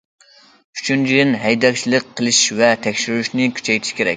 [0.77, 4.09] ئۈچىنچىدىن، ھەيدەكچىلىك قىلىش ۋە تەكشۈرۈشنى كۈچەيتىش كېرەك.